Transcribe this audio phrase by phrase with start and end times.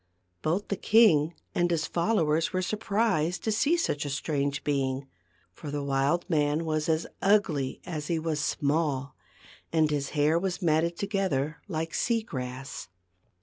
[0.41, 5.05] Both the king and his followers were surprised to see such a strange being;
[5.53, 9.15] for the wild man was as ugly as he was small,
[9.71, 12.87] and his hair was matted together like sea grass.